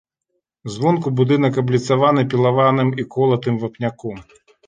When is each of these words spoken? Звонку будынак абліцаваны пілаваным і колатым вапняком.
Звонку 0.75 1.11
будынак 1.19 1.59
абліцаваны 1.63 2.21
пілаваным 2.33 2.89
і 3.03 3.07
колатым 3.17 3.61
вапняком. 3.65 4.17